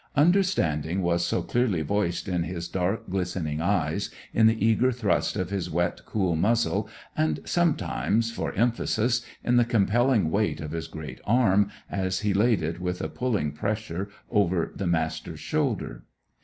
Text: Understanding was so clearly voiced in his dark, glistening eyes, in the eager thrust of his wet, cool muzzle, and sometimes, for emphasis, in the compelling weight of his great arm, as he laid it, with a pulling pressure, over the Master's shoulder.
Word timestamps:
Understanding 0.15 1.03
was 1.03 1.23
so 1.23 1.43
clearly 1.43 1.83
voiced 1.83 2.27
in 2.27 2.41
his 2.41 2.67
dark, 2.67 3.07
glistening 3.07 3.61
eyes, 3.61 4.09
in 4.33 4.47
the 4.47 4.65
eager 4.65 4.91
thrust 4.91 5.35
of 5.35 5.51
his 5.51 5.69
wet, 5.69 6.01
cool 6.07 6.35
muzzle, 6.35 6.89
and 7.15 7.39
sometimes, 7.45 8.31
for 8.31 8.51
emphasis, 8.53 9.23
in 9.43 9.57
the 9.57 9.63
compelling 9.63 10.31
weight 10.31 10.59
of 10.59 10.71
his 10.71 10.87
great 10.87 11.21
arm, 11.23 11.69
as 11.87 12.21
he 12.21 12.33
laid 12.33 12.63
it, 12.63 12.79
with 12.81 12.99
a 12.99 13.09
pulling 13.09 13.51
pressure, 13.51 14.09
over 14.31 14.71
the 14.75 14.87
Master's 14.87 15.39
shoulder. 15.39 16.03